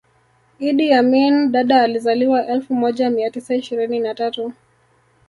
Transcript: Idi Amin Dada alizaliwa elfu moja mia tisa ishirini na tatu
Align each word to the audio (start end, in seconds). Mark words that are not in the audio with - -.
Idi 0.59 0.93
Amin 0.93 1.51
Dada 1.51 1.81
alizaliwa 1.81 2.47
elfu 2.47 2.75
moja 2.75 3.09
mia 3.09 3.29
tisa 3.31 3.55
ishirini 3.55 3.99
na 3.99 4.15
tatu 4.15 4.53